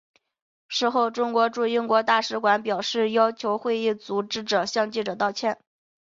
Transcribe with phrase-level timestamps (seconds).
[0.67, 5.59] 事后中国驻英国大使馆表示要求会议组织者向记者道歉。